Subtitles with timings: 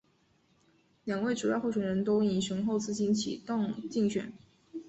[1.03, 4.33] 两位主要候选人都以雄厚资金启动竞选。